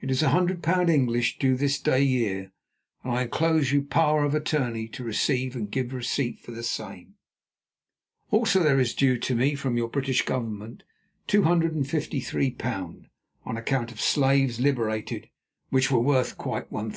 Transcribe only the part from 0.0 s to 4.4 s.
It is £100 English, due this day year, and I enclose you power of